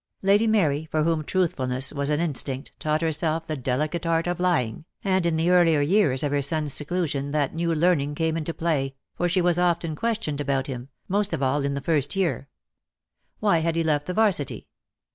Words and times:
Lady 0.23 0.47
Mary, 0.47 0.85
for 0.89 1.03
whom 1.03 1.23
truthfulness 1.23 1.93
was 1.93 2.09
an 2.09 2.19
in 2.19 2.33
stinct, 2.33 2.71
taught 2.79 3.01
herself 3.03 3.45
the 3.45 3.55
delicate 3.55 4.03
art 4.03 4.25
of 4.25 4.39
lying, 4.39 4.83
and 5.03 5.27
in 5.27 5.37
the 5.37 5.51
earlier 5.51 5.79
years 5.79 6.23
of 6.23 6.31
her 6.31 6.41
son's 6.41 6.73
seclusion 6.73 7.29
that 7.29 7.53
new 7.53 7.71
learning 7.75 8.15
came 8.15 8.35
into 8.35 8.51
play, 8.51 8.95
for 9.13 9.29
she 9.29 9.41
was 9.41 9.59
often 9.59 9.95
questioned 9.95 10.41
about 10.41 10.65
him, 10.65 10.89
most 11.07 11.33
of 11.33 11.43
all 11.43 11.61
in 11.63 11.75
the 11.75 11.81
first 11.81 12.15
year. 12.15 12.47
"Why 13.41 13.59
had 13.59 13.75
he 13.75 13.83
left 13.83 14.07
the 14.07 14.13
'Varsity?" 14.15 14.67